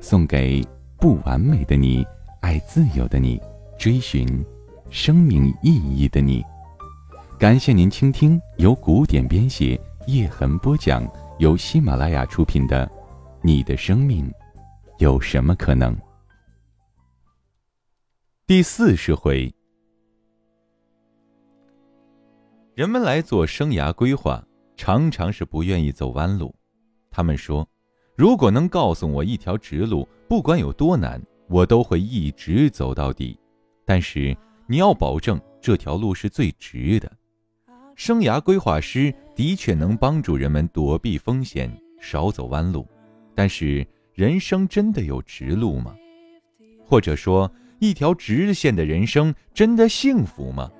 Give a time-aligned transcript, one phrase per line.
[0.00, 0.64] 送给
[0.98, 2.06] 不完美的你，
[2.40, 3.40] 爱自由的你，
[3.78, 4.26] 追寻
[4.90, 6.44] 生命意义的你。
[7.38, 11.06] 感谢您倾听由古典编写、叶痕播讲、
[11.38, 12.86] 由喜马拉雅出品的
[13.42, 14.32] 《你的生命
[14.98, 15.94] 有什么可能》
[18.46, 19.52] 第四十回。
[22.74, 24.42] 人们来做生涯规划，
[24.76, 26.54] 常常是不愿意走弯路。
[27.10, 27.68] 他们说
[28.16, 33.38] ：“如果能告诉我一条直路，不管有多难，我都会一直走到底。
[33.84, 34.34] 但是
[34.66, 37.12] 你要保证这条路是最直的。”
[37.94, 42.86] 生涯规划师的确能帮助人们躲避风险，少走弯路，
[43.34, 45.94] 但是人生真的有直路吗？
[46.86, 50.70] 或者说，一条直线的人生真的幸福吗？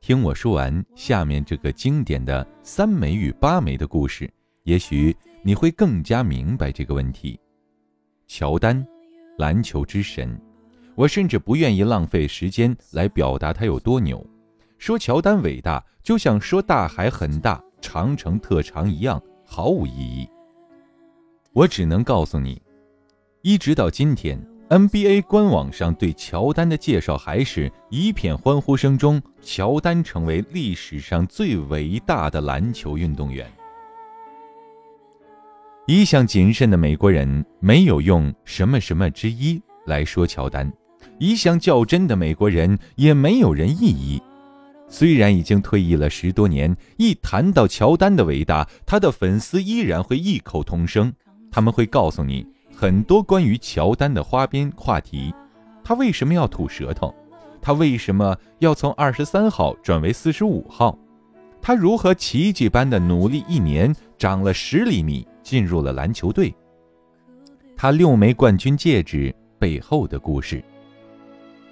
[0.00, 4.28] 听我说完下面这个经典的三枚与八枚的故事，
[4.64, 7.38] 也许你会更加明白这个问题。
[8.26, 8.84] 乔丹，
[9.36, 10.40] 篮球之神，
[10.94, 14.24] 我甚至不愿意浪费时间来表达他有多牛。
[14.78, 20.26] 说乔丹伟大，就像说大海很大、长城特长一样，毫无意义。
[21.52, 22.60] 我只能告诉你，
[23.42, 33.46] 一直到今天，NBA 官网上对乔丹的介绍还是一片欢呼声中，乔丹成为历史上最伟大的篮球运动员。
[35.86, 40.72] 一向谨慎的美国人没有用什么什么之一来说乔丹，
[41.18, 44.22] 一向较真的美国人也没有人异议。
[44.88, 51.12] 虽然已经退役了十多年，一谈到乔丹的伟大，他的粉丝依然会异口同声。
[51.50, 55.34] 他们会告诉你很多关于乔丹的花边话题：
[55.84, 57.14] 他为什么要吐舌头？
[57.60, 60.98] 他为什么要从二十三号转为四十五号？
[61.60, 66.52] 他如何奇迹般的努力一年长了十厘米，进入了篮球队？
[67.76, 70.60] 他六枚冠军戒指背后的故事，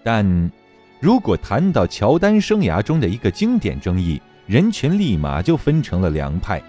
[0.04, 0.52] 但。
[1.00, 6.62] 如果谈到乔丹生涯中的一个经典争议，人群立马就分成了两派，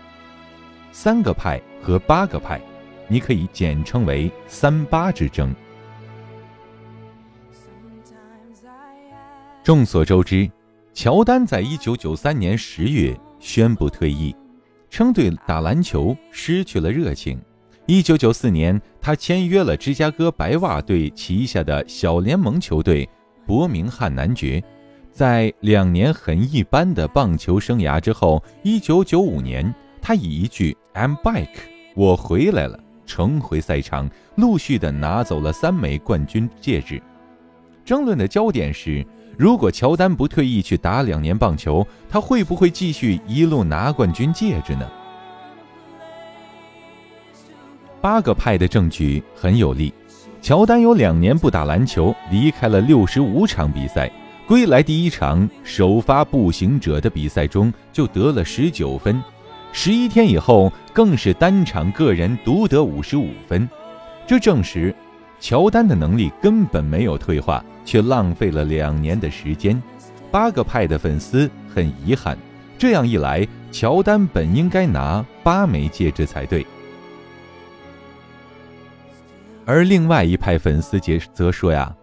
[0.91, 2.59] 三个派和八个派，
[3.07, 5.53] 你可以简称为“三八之争”。
[9.63, 10.49] 众所周知，
[10.95, 14.35] 乔丹在一九九三年十月宣布退役，
[14.93, 17.41] 称对打篮球失去了热情。
[17.87, 23.09] 一九九四年，他签约了芝加哥白袜队旗下的小联盟球队。
[23.43, 24.63] 伯明翰男爵，
[25.09, 31.49] 在两年很一般的棒球生涯之后，一九九五年，他以一句 "I'm back，
[31.95, 37.01] 我回来了"，重回赛场，陆续的拿走了三枚冠军戒指。
[37.83, 39.03] 争论的焦点是，
[39.38, 44.88] 如果乔丹不退役去打两年棒球，他会不会继续一路拿冠军戒指呢？
[47.99, 49.94] 八个派的证据很有力。
[50.41, 54.11] 乔丹有两年不打篮球，离开了六十五场比赛。
[54.45, 59.23] 归来第一场首发步行者的比赛中就得了十九分，
[59.71, 63.67] 十一天以后更是单场个人独得五十五分。
[64.27, 64.94] 这证实
[65.43, 69.79] 乔丹的能力根本没有退化，却浪费了两年的时间。
[70.31, 72.37] 八个派的粉丝很遗憾，
[72.77, 76.65] 这样一来，乔丹本应该拿八枚戒指才对。
[79.65, 81.93] 而另外一派粉丝则则说呀，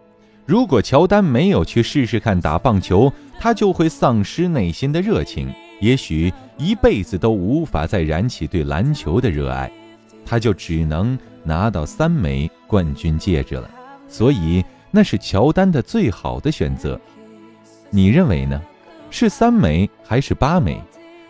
[0.45, 9.71] 如果乔丹没有去试试看打棒球，他就会丧失内心的热情，也许一辈子都无法再燃起对篮球的热爱，
[10.23, 13.69] 他就只能拿到三枚冠军戒指了。
[14.07, 16.99] 所以那是乔丹的最好的选择。
[17.89, 18.61] 你认为呢？
[19.09, 20.81] 是三枚还是八枚？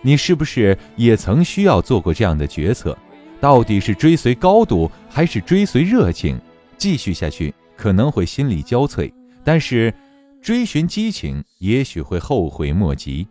[0.02, 2.98] 你是不是也曾需要做过这样的决策？
[3.40, 6.40] 到底是追随高度还是追随热情？
[6.78, 9.12] 继续下去可能会心力交瘁，
[9.44, 9.94] 但是
[10.42, 13.28] 追寻激情也许会后悔莫及。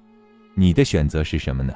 [0.55, 1.73] 你的选择是什么呢？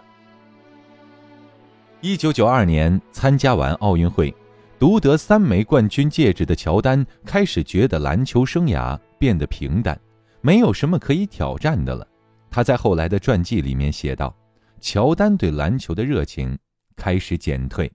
[2.01, 4.35] 一九九二年参加完奥运会，
[4.84, 9.98] 独得三枚冠军戒指的乔丹开始觉得篮球生涯变得平淡，
[10.42, 12.06] 没有什么可以挑战的了。
[12.50, 14.36] 他在后来的传记里面写道
[14.82, 16.54] ：“乔丹对篮球的热情
[16.96, 17.90] 开始减退。”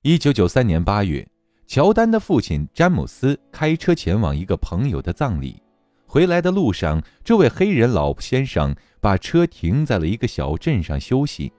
[0.00, 1.28] 一九九三年八月，
[1.66, 5.62] 乔丹的父亲詹姆斯开车前往一个朋友的葬礼，
[6.06, 11.52] 回来的路上，这位黑人老先生把车停在了一个小镇上休息。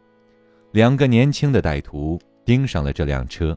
[0.72, 3.56] 两个年轻的歹徒盯上了这辆车，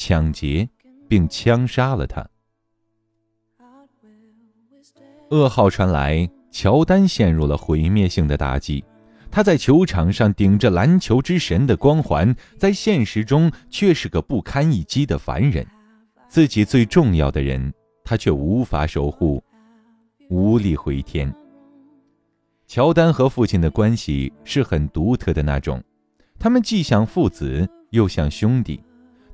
[0.00, 0.66] 抢劫
[1.06, 2.26] 并枪杀了他。
[5.28, 8.82] 噩耗传来，乔丹陷入了毁灭性的打击。
[9.30, 15.64] 他在球场上顶着篮球之神的光环，在现实中却是个不堪一击的凡人。
[16.28, 17.70] 自己最重要的人，
[18.02, 19.44] 他却无法守护，
[20.30, 21.30] 无力回天。
[22.66, 25.82] 乔丹和父亲的关系是很独特的那种，
[26.38, 28.82] 他们既像父子，又像兄弟。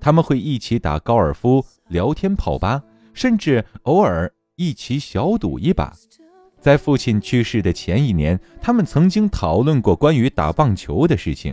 [0.06, 2.80] 他们会一起打高尔夫、聊天、泡吧，
[3.12, 4.32] 甚至偶尔。
[4.54, 5.92] 一起小赌一把，
[6.60, 11.52] 在父亲去世的前一年，他们曾经讨论过关于打棒球的事情。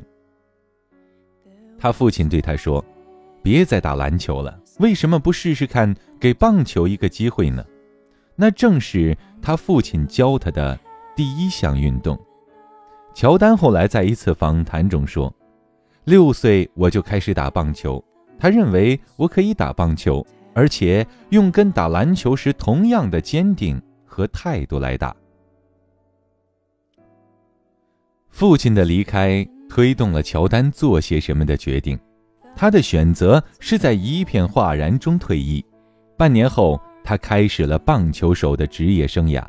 [1.80, 2.86] 他父亲对他说
[3.42, 7.66] ：“别再打篮球了，为什么不试试看给棒球一个机会呢？”
[8.38, 10.80] 那正是他父亲教他的
[11.16, 12.16] 第一项运动。
[13.16, 15.34] 乔丹后来在一次访谈中说
[16.06, 18.02] ：“六岁我就开始打棒球，
[18.44, 20.22] 他认为我可以打棒球。”
[20.56, 25.16] 而且用跟打篮球时同样的坚定和态度来打。
[28.30, 31.98] 父亲的离开推动了乔丹做些什么的决定，
[32.56, 35.66] 他的选择是在一片哗然中退役。
[36.16, 39.44] 半年后，他开始了棒球手的职业生涯。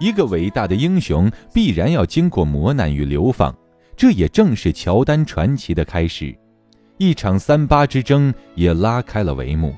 [0.00, 3.54] 一个伟大的英雄必然要经过磨难与流放，
[3.94, 6.34] 这也正是乔丹传奇的开始。
[7.02, 9.74] 一场三八之争也拉开了帷幕。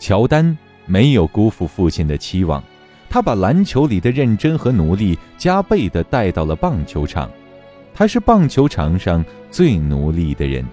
[0.00, 2.60] 乔丹没有辜负父亲的期望，
[3.08, 7.30] 他把篮球里的认真和努力加倍地带到了棒球场。
[7.94, 10.66] 他是棒球场上最努力的人，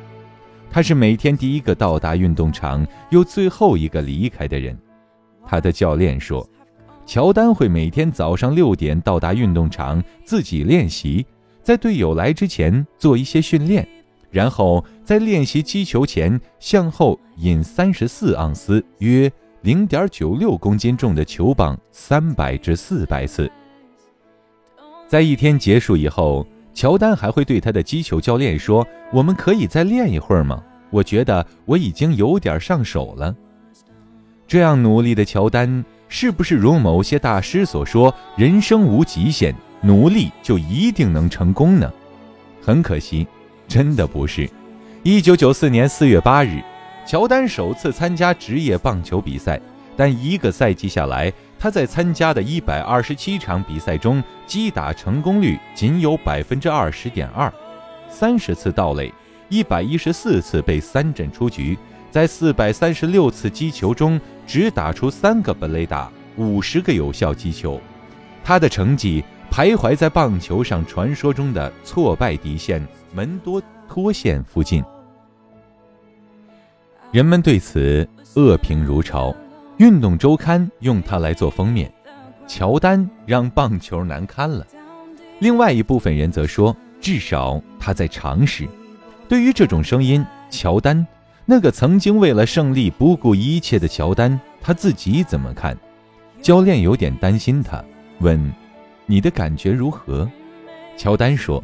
[0.71, 4.75] 他是每天第一个到达运动场又最后一个离开的人。
[5.45, 6.43] 他的教练说，
[7.05, 11.23] 乔丹会每天早上六点到达运动场自己练习，
[11.61, 13.87] 在队友来之前做一些训练。
[14.29, 19.31] 然后在练习击球前，向后引三十四盎司（约
[19.61, 23.49] 零点九六公斤）重的球棒三百至四百次。
[25.07, 30.61] 在一天结束以后，乔丹还会对他的击球教练说：“我们可以再练一会儿吗？
[30.89, 33.33] 我觉得我已经有点上手了。”
[34.45, 41.91] 这样努力的乔丹，是不是如某些大师所说：“人生无极限，努力就一定能成功呢？”
[42.61, 43.25] 很可惜。
[43.67, 44.49] 真的不是。
[45.03, 46.61] 一九九四年四月八日，
[47.05, 49.59] 乔丹首次参加职业棒球比赛，
[49.95, 57.51] 但一个赛季下来，他在参加的一百二十七场比赛中，击打成功率仅有百分之二十点二，
[58.09, 59.13] 三十次盗垒，
[59.49, 61.77] 一百一十四次被三振出局，
[62.11, 67.79] 在四百三十六次击球中，只打出三个本垒打，五十个有效击球。
[68.43, 72.85] 他的成绩徘徊在棒球上传说中的挫败底线。
[73.17, 73.59] 门多
[73.89, 74.83] 托县附近，
[77.11, 79.35] 人们对此恶评如潮。
[79.77, 81.91] 运动周刊用它来做封面，
[82.45, 84.63] 乔丹让棒球难堪了。
[85.39, 88.67] 另外一部分人则说，至少他在尝试。
[89.27, 91.07] 对于这种声音，乔丹
[91.43, 95.75] 那个曾经为了胜利不顾一切的乔丹，他自己怎么看？
[96.39, 97.83] 教练有点担心他，
[98.19, 98.53] 问
[99.07, 100.29] ：“你的感觉如何？”
[100.95, 101.63] 乔丹说。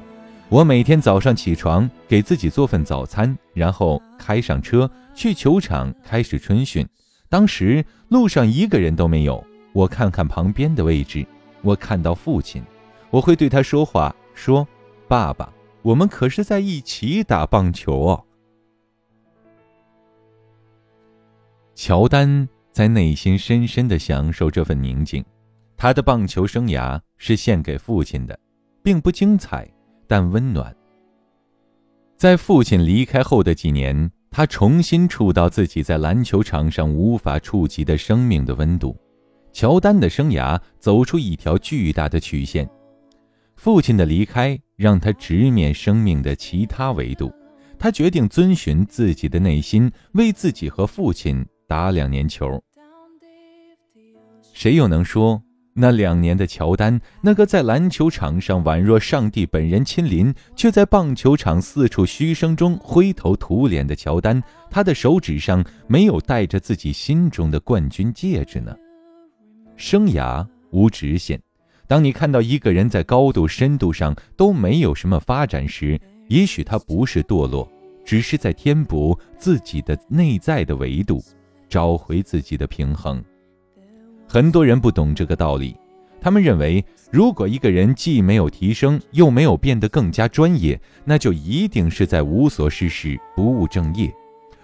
[0.53, 6.87] 我每天早上起床，给自己做份早餐，然后开上车去球场开始春训。
[7.27, 9.43] 当时路上一个人都没有，
[9.73, 11.25] 我看看旁边的位置，
[11.63, 12.63] 我看到父亲，
[13.09, 14.67] 我会对他说话，说
[15.09, 18.23] ：“爸爸，我们可是在一起打棒球哦。”
[21.73, 25.25] 乔丹在内心深深的享受这份宁静，
[25.75, 28.37] 他的棒球生涯是献给父亲的，
[28.83, 29.67] 并不精彩。
[30.13, 30.71] 但温暖。
[32.15, 38.95] 在父亲离开后的几年，他重新触到自己在篮球场上无法触及的生命的温度。
[39.51, 42.69] 乔丹的生涯走出一条巨大的曲线。
[43.55, 47.33] 父亲的离开让他直面生命的其他维度。
[47.79, 52.63] 他决定遵循自己的内心，为自己和父亲打两年球。
[54.53, 55.41] 谁又能说？
[55.75, 68.75] 那两年的乔丹，那个在篮球场上宛若上帝本人亲临，却在棒球场四处嘘声中灰头土脸的乔丹，他的手指上没有戴着自己心中的冠军戒指呢？
[69.75, 71.41] 生涯无直线，
[71.87, 77.67] 当你看到一个人在高度、深度上都没有什么发展时，也许他不是堕落，
[78.05, 81.19] 只是在填补自己的内在的维度，
[81.67, 83.23] 找回自己的平衡。
[84.33, 85.75] 很多人不懂这个道理，
[86.19, 94.11] 他们认为，如果一个人既没有提升，又没有变得更加专业，那就一定是在无所事事、不务正业。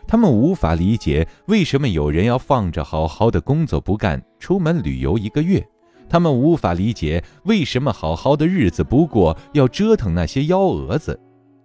[0.07, 5.61] 他们无法理解为什么有人要放着好好的工作不干，出门旅游一个月；
[6.09, 11.19] 他们无法理解为什么好好的日子不过，要折腾那些幺蛾子。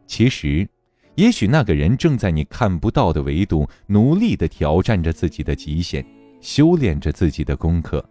[0.06, 0.68] 其实。
[1.16, 6.04] 也许那个人正在你看不到的维度，努力地挑战着自己的极限，
[6.44, 8.04] 修炼着自己的功课。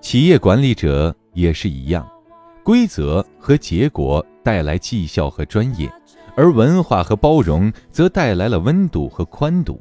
[0.00, 2.04] 企业管理者也是一样，
[2.64, 5.88] 规则和结果带来绩效和专业，
[6.34, 9.80] 而文化和包容则带来了温度和宽度。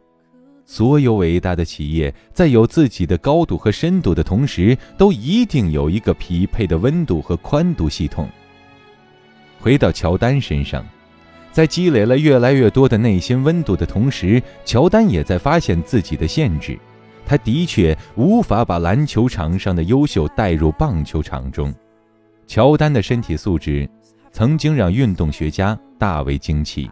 [0.63, 8.29] 所有伟大的企业在有自己的高度和深度的同时，都一定有一个匹配的温度和宽度系统。
[9.59, 10.85] 回到乔丹身上，
[11.51, 16.79] 在积累了越来越多的内心温度的同时，乔丹也在发现自己的限制。
[17.25, 21.73] 他的确无法把篮球场上的优秀带入棒球场中。
[22.47, 23.89] 乔丹的身体素质
[24.31, 26.89] 曾经让运动学家大为惊奇，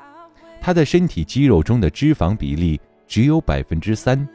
[0.62, 4.28] 他的身体肌肉中的脂肪比例只有百分之三，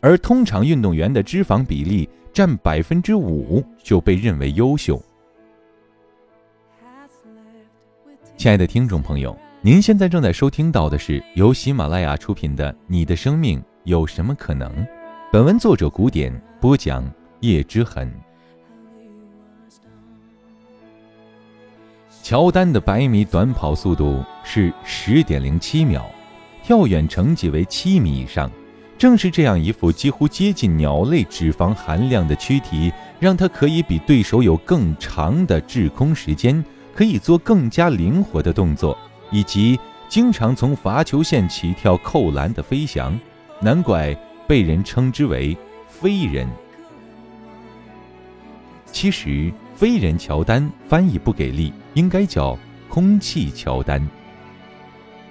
[0.00, 5.00] 而通常运动员的脂肪比例占百分之五就被认为优秀。
[8.36, 14.68] 亲爱的听众朋友，您现在正在收听到的是由喜马拉雅出品的《你的生命有什么可能》。
[15.32, 17.08] 本文作者古典播讲
[17.42, 18.12] 叶之痕。
[22.24, 26.02] 乔丹的百米短跑速度是十点零七秒，
[26.64, 28.50] 跳远成绩为七米以上。
[28.98, 36.64] 正是这样一副几乎接近鸟类脂肪含量的躯体，让他可以比对手有更长的滞空时间。
[36.92, 38.98] 可以做更加灵活的动作，
[39.32, 43.18] 以及经常从罚球线起跳扣篮的飞翔，
[43.60, 44.14] 难怪
[44.46, 45.56] 被人称之为
[45.88, 46.46] “飞人”。
[48.92, 52.56] 其实，“飞人乔丹”翻译不给力，应该叫
[52.90, 54.06] “空气乔丹”。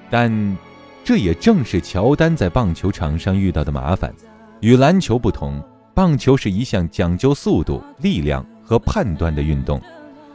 [0.09, 0.57] 但
[1.03, 4.13] 这也正是乔丹在棒球场上遇到的麻烦。
[4.61, 9.79] 与篮球不同，棒球是一项讲究速度、力量和判断的运动。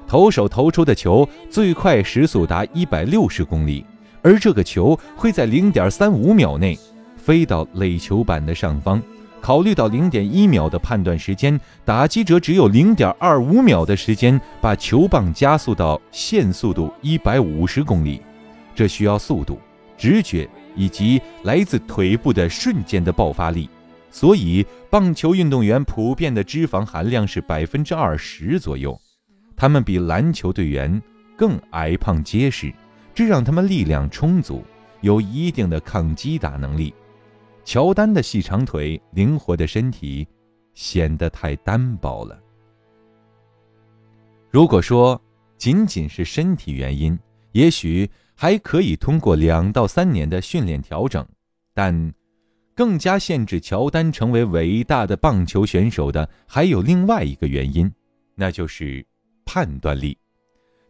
[0.07, 3.85] 投手投出的球最快时速达一百六十公里，
[4.23, 6.79] 而这个球会在零点三五秒内
[7.17, 9.03] 飞到垒球板的上方。
[9.41, 18.21] 考虑到零点一秒的判断时间，打击者只有零点二五秒的时间把球棒加速到限速度一百五十公里。
[18.75, 19.61] 这需要速度、
[19.97, 23.69] 直觉以及来自腿部的瞬间的爆发力。
[24.11, 28.99] 所以，棒球运动员普遍的脂肪含量是百分之二十左右。
[29.57, 31.03] 他们比篮球队员
[31.37, 32.73] 更矮胖结实，
[33.15, 34.63] 这让他们力量充足，
[35.01, 36.93] 有一定的抗击打能力。
[37.65, 40.29] 乔丹的细长腿、灵活的身体
[40.75, 42.39] 显得太单薄了。
[44.51, 45.21] 如果说
[45.57, 47.19] 仅仅是身体原因，
[47.53, 51.27] 也许还可以通过两到三年的训练调整，
[51.75, 52.13] 但
[52.75, 57.91] 更加限制乔丹成为伟大的棒球选手的还有另外一个原因，
[58.35, 59.05] 那就是。
[59.47, 60.19] 判断力，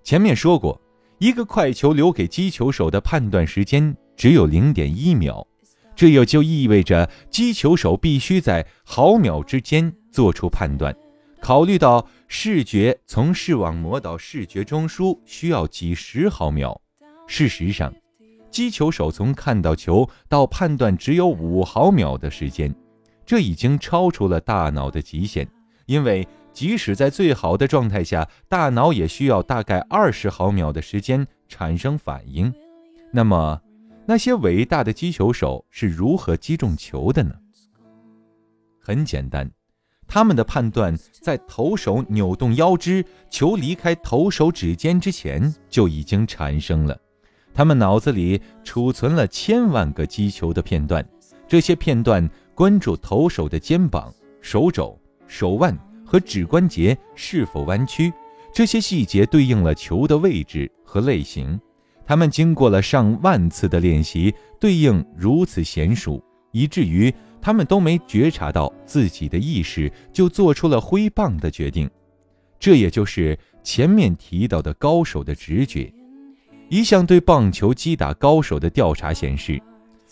[0.02, 0.80] 前面说过，
[1.18, 5.46] 一个快球留给击球手的判断时间只有零点一秒，
[5.94, 10.96] 这也就意味着击球手必须在毫秒之间做出判断。
[11.40, 16.80] 考虑到视觉从视网膜到视觉中枢需要几十毫秒，
[17.28, 17.94] 事实上，
[18.50, 22.74] 击球手从看到球到判断只有五毫秒的时间，
[23.26, 25.46] 这已经超出了大脑的极限，
[25.84, 26.26] 因为。
[26.56, 32.50] 即使在最好的状态下，大脑也需要大概二十毫秒的时间产生反应。
[33.12, 33.60] 那么，
[34.06, 37.34] 那些伟大的击球手是如何击中球的呢？
[38.80, 39.50] 很简单，
[40.08, 46.98] 他们的判断在投手扭动腰肢、球离开投手指尖之前就已经产生了。
[47.52, 51.06] 他们脑子里储存了千万个击球的片段，
[51.46, 54.10] 这些片段关注投手的肩膀、
[54.40, 55.78] 手肘、手腕。
[56.06, 58.12] 和指关节是否弯曲，
[58.52, 61.60] 这些细节对应了球的位置和类型。
[62.06, 66.22] 他们经过了上万次的练习，对应如此娴熟，
[66.52, 71.90] 以至于他们都没觉察到自己的意识就做出了挥棒的决定。
[72.60, 75.92] 这也就是前面提到的高手的直觉。
[76.68, 79.60] 一项对棒球击打高手的调查显示，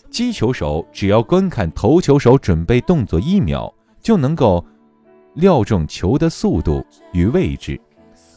[0.09, 4.63] 击球手只要观看投球手准备动作一秒，就能够。
[5.35, 7.79] 料中球的速度与位置，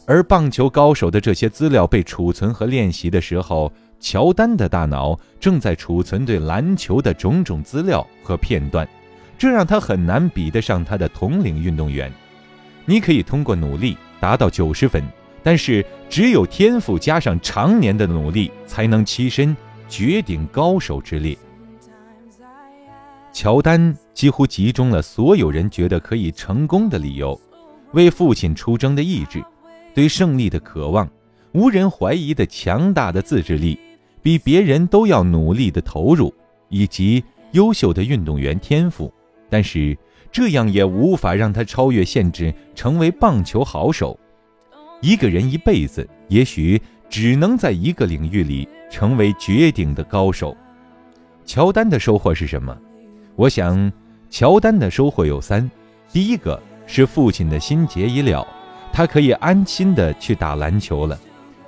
[0.05, 8.87] 而棒球高手的这些资料被储存和练习的时候，乔丹的大脑正在储存对篮球的种种资料和片段，
[9.37, 12.11] 这让他很难比得上他的同龄运动员。
[12.85, 15.01] 你可以通过努力达到九十分，
[15.41, 19.55] 但是只有天赋加上常年的努力，才能跻身
[19.87, 21.37] 绝顶高手之列。
[23.31, 27.39] 乔丹几乎集中了所有人觉得可以成功的理由：
[27.93, 29.43] 为父亲出征的意志，
[29.93, 31.09] 对胜利的渴望，
[31.53, 33.79] 无人怀疑的强大的自制力。
[34.21, 36.33] 比别人都要努力的投入，
[36.67, 39.11] 以及优秀的运动员天赋，
[39.49, 39.97] 但是
[40.29, 44.19] 这样也无法让他超越限制，成为棒球好手。
[45.01, 50.55] 一个人一辈子也许只能在一个领域里成为绝顶的高手。
[51.45, 52.77] 乔丹的收获是什么？
[53.39, 53.89] 我想，
[54.29, 55.71] 乔丹的收获有三：
[56.11, 58.45] 第一个是父亲的心结已了，
[58.91, 61.17] 他可以安心的去打篮球了；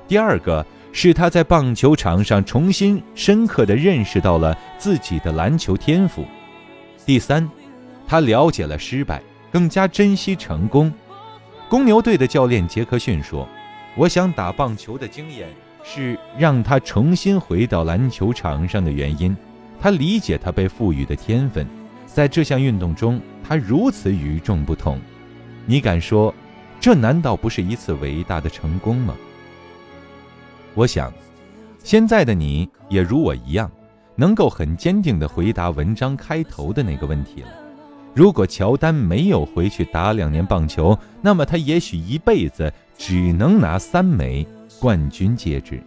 [0.06, 0.66] 第二个。
[0.94, 6.26] 是他在棒球场上重新深刻地认识到了自己的篮球天赋。
[7.06, 7.50] 第三，
[8.06, 9.22] 他了解了失败，
[9.54, 10.92] 更加珍惜成功。
[11.70, 13.48] 公牛队的教练杰克逊说
[13.96, 15.48] ：“我想打棒球的经验
[15.82, 19.34] 是让他重新回到篮球场上的原因。
[19.82, 21.68] 他理解他被赋予的天分，
[22.06, 25.00] 在这项运动中他如此与众不同。
[25.66, 26.34] 你敢说，
[26.80, 29.16] 这难道不是一次伟大的成功吗？”
[30.76, 31.12] 我想，
[31.84, 33.70] 现在的你也如我一样，
[34.16, 37.48] 能够很坚定地回答文章开头的那个问题了。
[38.14, 44.46] 如果乔丹没有回去打两年棒球，那么他也许一辈子只能拿三枚
[44.80, 45.82] 冠军戒指。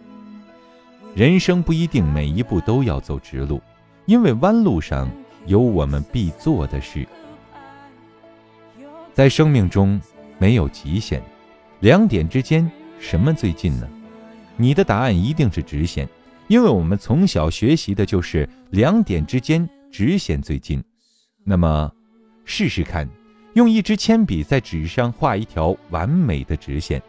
[1.15, 3.61] 人生不一定每一步都要走直路，
[4.05, 5.09] 因为弯路上
[5.45, 7.07] 有我们必做的事。
[9.13, 9.99] 在生命中
[10.37, 11.21] 没有极限，
[11.79, 12.69] 两点之间
[12.99, 13.87] 什么最近呢？
[14.57, 16.07] 你的答案一定是直线，
[16.47, 20.83] 因为我们从小学习的就是两点之间直线最近。
[21.43, 21.91] 那么，
[22.43, 23.09] 试试看，
[23.53, 27.01] 用一支铅笔在纸上画一条完美的直线。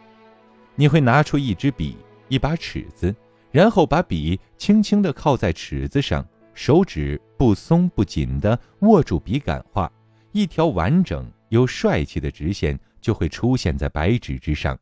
[0.75, 3.15] 你会拿出一支笔、一把尺子，
[3.51, 6.25] 然后把笔轻轻地靠在尺子上，
[6.57, 9.89] 手指不松不紧地握住笔杆画
[10.31, 14.77] 一条完整又帅气的直线，就会出现在白纸之上。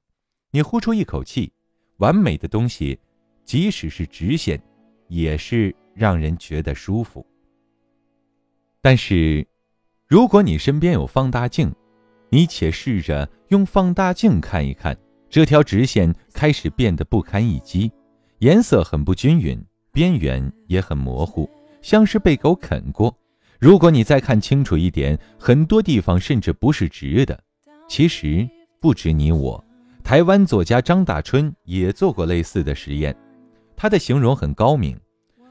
[0.51, 1.51] 你呼出一口气。
[1.97, 2.97] 完美的东西，
[3.43, 4.61] 即使是直线，
[5.07, 7.25] 也是让人觉得舒服。
[8.81, 9.45] 但是，
[10.07, 11.73] 如果你身边有放大镜，
[12.29, 14.97] 你且试着用放大镜看一看，
[15.29, 17.91] 这条直线开始变得不堪一击，
[18.39, 19.61] 颜色很不均匀，
[19.93, 21.49] 边缘也很模糊，
[21.85, 23.15] 像是被狗啃过。
[23.59, 27.39] 如果你再看清楚一点，很多地方甚至不是直的。
[27.87, 28.49] 其实，
[28.81, 29.63] 不止你我。
[30.03, 33.15] 台湾作家张大春也做过类似的实验，
[33.75, 34.99] 他的形容很高明，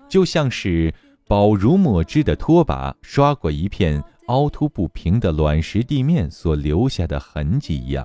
[0.09, 0.92] 就像是
[1.29, 8.05] 饱如墨汁的拖把刷过一片凹凸不平的卵石地面所留下的痕迹一样。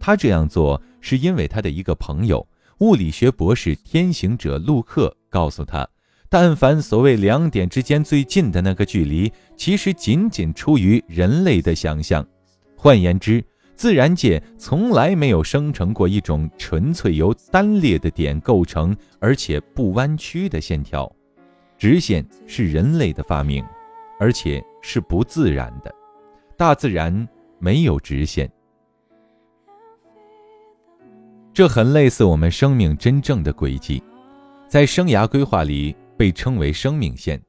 [0.00, 5.86] 他这样做是因为他的一个朋友，物理学博士天行者陆克告诉他，
[6.28, 12.26] 但凡所谓两点之间最近的那个距离，其实仅仅出于人类的想象。
[12.76, 13.42] 换言之，
[13.74, 21.10] 自然界从来没有生成过一种纯粹由单列的点构成，而且不弯曲的线条。
[21.78, 23.64] 直线是人类的发明，
[24.18, 25.94] 而且是不自然的。
[26.56, 28.50] 大自然没有直线。
[31.52, 34.02] 这很类似我们生命真正的轨迹，
[34.68, 37.40] 在生涯规划里被称为生命线。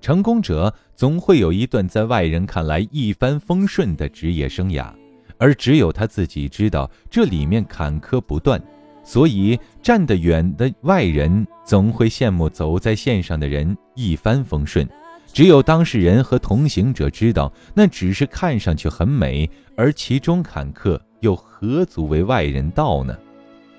[0.00, 4.92] 成功者总会有一段在外人看来一帆风顺的职业生涯。
[5.36, 8.62] 而只有他自己知道这里面坎坷不断，
[9.02, 14.88] 所以站得远的外人总会羡慕走在线上的人一帆风顺。
[15.32, 23.18] 只有当事人和同行者知道，那只是看上去很美，而其中坎坷又何足为外人道呢？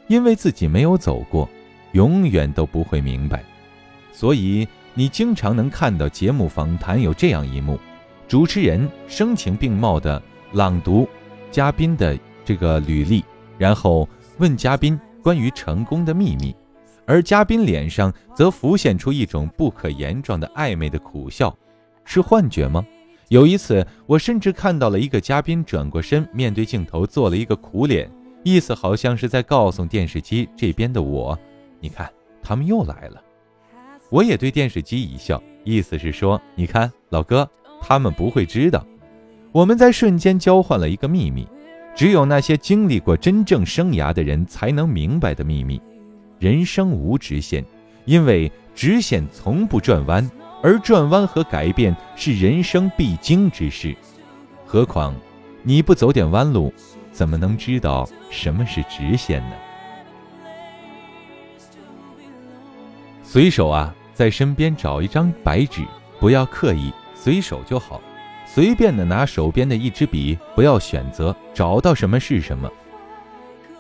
[0.08, 1.50] 因为自己没有走过，
[1.94, 3.44] 永远都不会明白。
[4.16, 7.78] 所以你经常能看到节目访谈有这样一幕：
[8.30, 10.22] 主持人声情并茂地
[10.54, 11.06] 朗读。
[11.52, 13.24] 嘉宾的这个履历，
[13.58, 16.56] 然后问嘉宾关于成功的秘密，
[17.06, 21.54] 而嘉宾脸上则浮现出一种不可言状的暧昧的苦笑，
[22.06, 22.86] 是幻觉吗？
[23.28, 28.10] 有一次，我甚至看到了一个嘉宾转过身，面对镜头做了一个苦脸，
[28.44, 31.38] 意思好像是在告诉电视机这边的我
[31.82, 32.10] ：“你看，
[32.42, 33.22] 他们又来了。”
[34.16, 37.46] 我也对电视机一笑，意思是说：“你看，老哥，
[37.82, 38.82] 他们不会知道。”
[39.52, 41.46] 我们在瞬间交换了一个秘密，
[41.94, 45.82] 只有那些经历过真正生涯的人才能明白的秘密。
[46.40, 47.62] 人生无直线，
[48.06, 50.32] 因为直线从不转弯，
[50.64, 53.94] 而转弯和改变是人生必经之事。
[54.66, 55.14] 何况，
[55.62, 56.74] 你不走点弯路，
[57.12, 59.56] 怎么能知道什么是直线呢？
[63.22, 65.84] 随手啊，在身边找一张白纸，
[66.20, 68.02] 不要刻意，随手就好。
[68.48, 72.72] 随便的拿手边的一支笔，不要选择，找到什么是什么。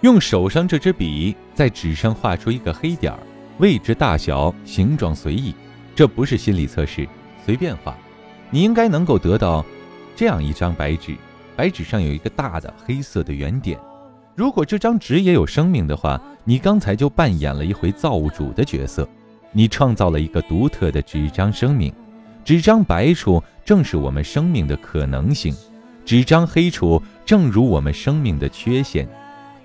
[0.01, 3.19] 用手上这支笔在纸上画出一个黑点儿，
[3.59, 5.55] 位置、大小、形状随意。
[5.95, 7.07] 这不是心理测试，
[7.45, 7.95] 随便画，
[8.49, 9.65] 你应该能够得到。
[10.17, 11.15] 这样一张白纸，
[11.55, 13.79] 白纸上有一个大的黑色的圆点。
[14.35, 19.07] 如果这张纸也有生命的话，你刚才就扮演了一回造物主的角色，
[19.51, 21.93] 你创造了一个独特的纸张生命。
[22.43, 25.55] 纸张白处正是我们生命的可能性，
[26.05, 29.07] 纸张黑处正如我们生命的缺陷，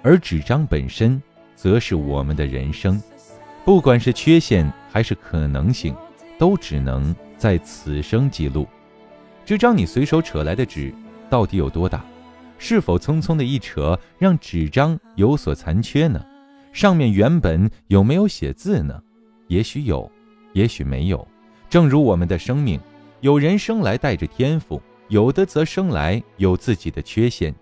[0.02, 1.20] 而纸张本身
[1.54, 3.00] 则是我们的人生。
[3.64, 5.94] 不管是缺陷还是可能性，
[6.38, 8.66] 都只能在此生记录。
[9.44, 10.94] 这张你随手扯来的纸
[11.28, 12.02] 到底有多大？
[12.56, 16.24] 是否匆匆的一扯让纸张有所残缺呢？
[16.72, 19.02] 上面原本有没有写字呢？
[19.50, 20.10] 也许有，
[20.52, 21.26] 也许没有。
[21.68, 22.80] 正如我们的生命，
[23.20, 27.52] 有人生来带着天赋，有的则生来有自己的缺陷。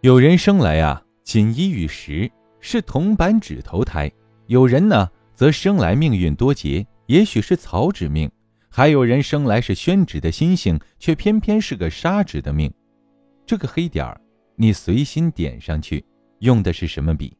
[0.00, 4.10] 有人生来啊锦衣玉食，是铜板纸头胎；
[4.48, 8.28] 有人呢则生来命运多劫，也许是草纸命。
[8.68, 12.72] 还有人生来是宣纸的心性，却偏偏是个砂纸的命。
[13.46, 14.20] 这个黑点儿，
[14.56, 16.04] 你随心点上去，
[16.40, 17.36] 用的是什么笔？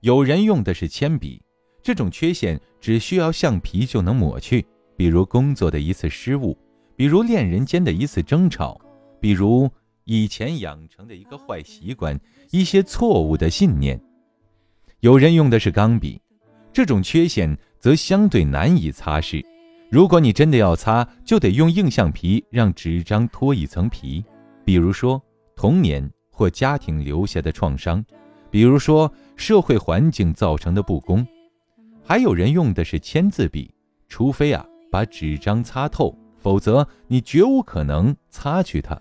[0.00, 1.42] 有人用的是铅笔，
[1.82, 4.64] 这种缺陷只需要橡皮就能抹去。
[4.96, 6.56] 比如工作的一次失误，
[6.94, 8.78] 比如恋人间的一次争吵，
[9.18, 9.70] 比如
[10.04, 13.98] 以前养成的一个坏习惯，一些错误的信念。
[15.00, 16.20] 有人用的是钢笔，
[16.70, 19.42] 这种缺陷则相对难以擦拭。
[19.90, 24.22] 如果你真的要擦，就得用硬橡皮让纸张脱一层皮。
[24.64, 25.20] 比如说
[25.56, 28.04] 童年或家庭留下的创伤，
[28.50, 31.26] 比如说社会环境造成的不公。
[32.04, 33.72] 还有人用的是签字笔，
[34.08, 39.00] 除非啊把纸张擦透，否则你绝无可能擦去它。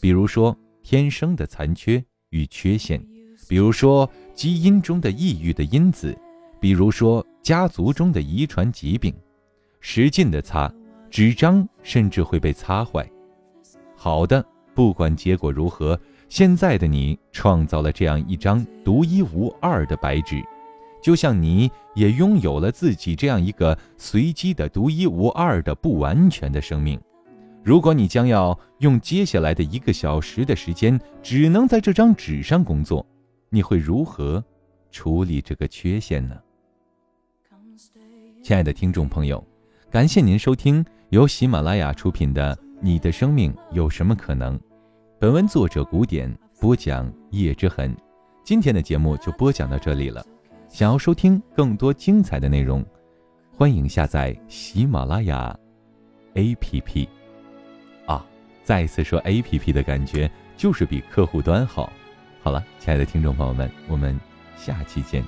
[0.00, 3.04] 比如说天生的残缺与缺陷，
[3.48, 6.16] 比如说基因中的抑郁的因子，
[6.60, 9.14] 比如说家族中的遗传疾病。
[9.80, 10.72] 使劲的擦，
[11.10, 13.08] 纸张甚至会被擦坏。
[13.94, 20.42] 好的，不管结果如何，现在的你创造了这样一张独一无二的白纸，
[21.06, 27.00] 就像你也拥有了自己这样一个随机的独一无二的不完全的生命。
[27.62, 33.06] 如果你将要用接下来的一个小时的时间只能在这张纸上工作，
[33.50, 34.44] 你会如何
[34.90, 36.36] 处理这个缺陷呢？
[38.42, 39.40] 亲爱的听众朋友。
[39.88, 44.58] 感谢您收听由喜马拉雅出品的《你的生命有什么可能》，
[45.20, 47.96] 本文作者古典播讲叶之痕。
[48.42, 50.26] 今天的节目就播讲到这里了。
[50.76, 52.84] 想要收听更多精彩的内容，
[53.50, 55.58] 欢迎下载喜马拉雅
[56.34, 57.08] APP。
[58.04, 58.22] 啊，
[58.62, 61.90] 再一次说 APP 的感觉就是比客户端好。
[62.42, 64.20] 好了，亲爱的听众朋友们，我们
[64.54, 65.24] 下期见。